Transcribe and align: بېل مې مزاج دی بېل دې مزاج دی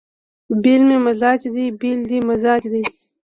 بېل 0.61 0.81
مې 0.87 0.97
مزاج 1.05 1.41
دی 1.55 1.65
بېل 1.79 1.99
دې 2.09 2.17
مزاج 2.29 2.61
دی 2.73 2.83